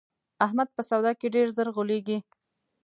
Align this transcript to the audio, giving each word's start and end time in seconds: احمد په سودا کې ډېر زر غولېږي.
احمد 0.45 0.67
په 0.75 0.81
سودا 0.89 1.11
کې 1.19 1.27
ډېر 1.35 1.47
زر 1.57 1.67
غولېږي. 1.75 2.17